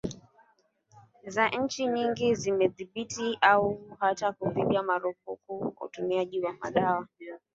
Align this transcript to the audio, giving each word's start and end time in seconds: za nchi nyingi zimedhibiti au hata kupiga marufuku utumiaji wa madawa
za 1.27 1.49
nchi 1.49 1.87
nyingi 1.87 2.35
zimedhibiti 2.35 3.37
au 3.41 3.87
hata 3.99 4.31
kupiga 4.31 4.83
marufuku 4.83 5.73
utumiaji 5.81 6.41
wa 6.41 6.53
madawa 6.53 7.07